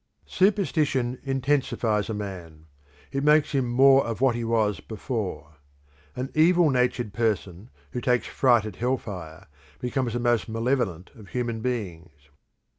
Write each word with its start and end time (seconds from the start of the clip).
Superstition 0.25 1.19
intensifies 1.23 2.09
a 2.09 2.15
man. 2.15 2.65
It 3.11 3.23
makes 3.23 3.51
him 3.51 3.69
more 3.69 4.03
of 4.03 4.19
what 4.19 4.33
he 4.33 4.43
was 4.43 4.79
before. 4.79 5.57
An 6.15 6.31
evil 6.33 6.71
natured 6.71 7.13
person 7.13 7.69
who 7.91 8.01
takes 8.01 8.25
fright 8.25 8.65
at 8.65 8.77
hell 8.77 8.97
fire 8.97 9.45
becomes 9.79 10.13
the 10.13 10.19
most 10.19 10.49
malevolent 10.49 11.11
of 11.13 11.27
human 11.29 11.61
beings. 11.61 12.29